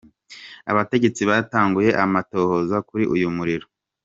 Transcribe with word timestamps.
Abategetsi 0.71 1.21
batanguye 1.29 1.89
amatohoza 2.03 2.77
kuri 2.87 3.03
uyo 3.15 3.29
muriro. 3.35 3.65